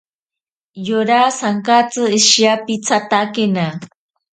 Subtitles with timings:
[0.87, 3.65] Yora sankatsi ishiyapitsatakena.